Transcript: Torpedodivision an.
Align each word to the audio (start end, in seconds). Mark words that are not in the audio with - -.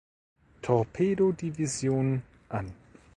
Torpedodivision 0.63 2.23
an. 2.49 2.73